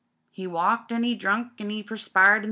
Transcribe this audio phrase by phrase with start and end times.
[0.31, 2.39] He walked an' he drunk an' he perspired in rivers.